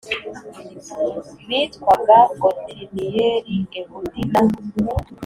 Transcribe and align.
bitwaga 1.47 2.17
Otiniyeli 2.47 3.57
Ehudi 3.79 4.21
na 4.31 4.41